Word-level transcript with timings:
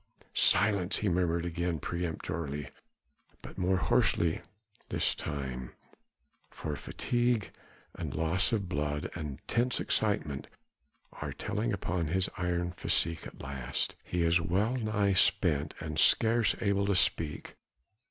"Silence!" 0.33 0.97
he 0.97 1.09
murmured 1.09 1.45
again 1.45 1.77
peremptorily, 1.77 2.71
but 3.43 3.59
more 3.59 3.77
hoarsely 3.77 4.41
this 4.89 5.13
time 5.13 5.73
for 6.49 6.75
fatigue 6.75 7.51
and 7.93 8.15
loss 8.15 8.51
of 8.51 8.67
blood 8.67 9.11
and 9.13 9.39
tense 9.47 9.79
excitement 9.79 10.47
are 11.13 11.31
telling 11.31 11.71
upon 11.71 12.07
his 12.07 12.31
iron 12.35 12.71
physique 12.71 13.27
at 13.27 13.41
last 13.43 13.95
he 14.03 14.23
is 14.23 14.41
well 14.41 14.75
nigh 14.75 15.13
spent 15.13 15.75
and 15.79 15.99
scarce 15.99 16.55
able 16.61 16.87
to 16.87 16.95
speak. 16.95 17.55